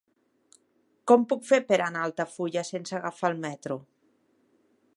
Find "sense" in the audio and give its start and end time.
2.71-2.97